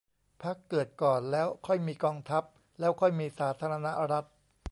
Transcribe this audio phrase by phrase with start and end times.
[0.43, 2.43] พรรคเกิดก่อน แล้วค่อยมีกองทัพ
[2.79, 4.27] แล้วค่อยมีสาธารณรัฐ